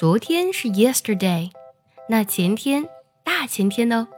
[0.00, 1.50] 昨天是 yesterday，
[2.08, 2.88] 那前天、
[3.22, 4.08] 大前天呢？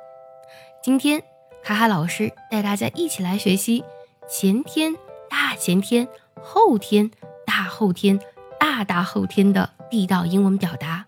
[0.81, 1.25] 今天
[1.65, 3.83] 卡卡老师带大家一起来学习
[4.31, 4.95] 前天、
[5.29, 6.07] 大前天、
[6.41, 7.10] 后天、
[7.45, 8.21] 大后天、
[8.61, 11.04] 大大后天的地道英文表达。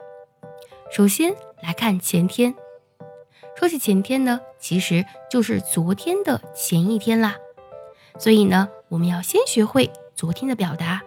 [0.91, 2.53] 首先来看前天，
[3.55, 7.37] 说起前天呢，其实就是昨天的前一天啦。
[8.19, 11.01] 所以呢，我们要先学会昨天的表达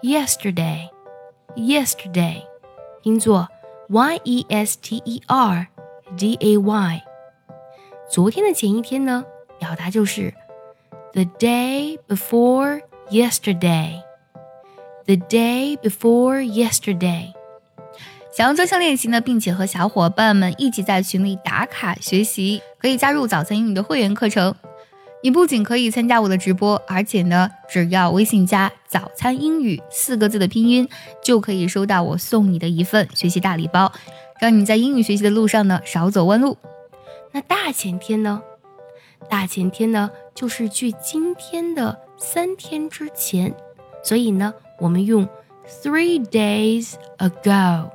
[0.00, 2.44] ，yesterday，yesterday，
[3.04, 3.46] 拼作
[3.90, 5.68] y e s t e r
[6.16, 7.02] d a y。
[8.10, 9.22] 昨天的前一天呢，
[9.58, 10.32] 表达就是
[11.12, 12.80] the day before
[13.10, 17.34] yesterday，the day before yesterday。
[18.32, 24.54] 想要专项练习呢，并且和小伙伴们一起在群里打卡学习，可以加入早餐英语的会员课程。
[25.24, 30.86] 你不仅可以参加我的直播，而且呢，只要微信加“早餐英语”四个字的拼音，
[31.22, 33.90] 就可以收到我送你的一份学习大礼包，
[34.38, 36.58] 让你在英语学习的路上呢少走弯路。
[37.32, 38.42] 那大前天呢？
[39.30, 43.54] 大前天呢，就是距今天的三天之前，
[44.02, 45.26] 所以呢，我们用
[45.82, 47.88] three days ago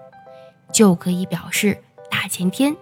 [0.73, 1.77] 就可以表示
[2.09, 2.75] 大前天。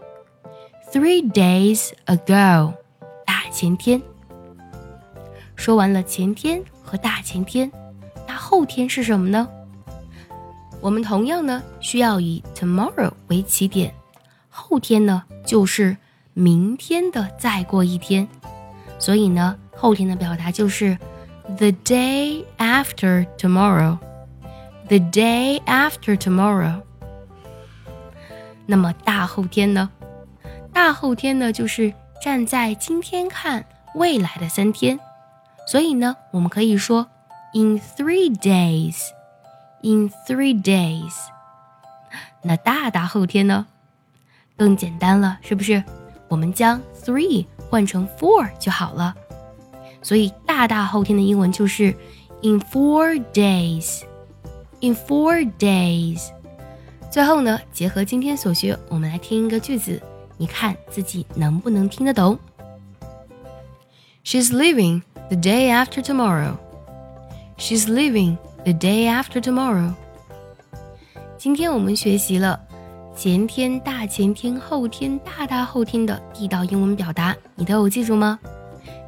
[0.93, 2.75] Three days ago，
[3.25, 4.01] 大前天。
[5.57, 7.69] 说完了前天和大前天，
[8.25, 9.45] 那后天是什么呢？
[10.79, 13.93] 我们同样呢需要以 tomorrow 为起点，
[14.47, 15.97] 后天呢就是
[16.33, 18.25] 明天的再过一天，
[18.97, 20.97] 所以呢后天的表达就是
[21.57, 26.79] the day after tomorrow，the day after tomorrow。
[28.67, 29.89] 那么大后天呢？
[30.71, 34.97] 大后天呢就是站在今天看未来的三天。
[35.67, 37.05] 所以呢，我们可以说
[37.53, 41.13] in three days，in three days。
[42.41, 43.67] 那大大后天呢，
[44.55, 45.83] 更简单了，是不是？
[46.29, 49.13] 我们将 three 换成 four 就好了。
[50.01, 51.93] 所以大大后天的英文就是
[52.41, 56.29] in four days，in four days。
[57.11, 60.01] 最后呢，结合今天所学，我们来听一个句子，
[60.37, 62.39] 你看自己能不能听得懂
[64.23, 65.01] ？She's leaving。
[65.29, 66.57] The day after tomorrow.
[67.57, 69.93] She's leaving the day after tomorrow.
[71.37, 72.59] 今天我们学习了
[73.15, 78.39] 前天、大前天、后天、大大后天的地道英文表达，你都有记住吗？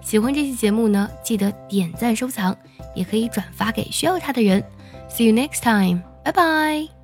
[0.02, 2.56] 喜欢这期节目呢，记得点赞收藏，
[2.96, 4.63] 也可以转发给需要它的人。
[5.09, 6.01] See you next time.
[6.24, 6.99] Bye bye.